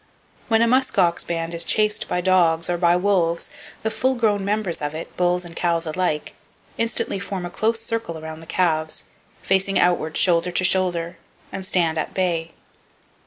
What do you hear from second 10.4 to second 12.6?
to shoulder, and stand at bay.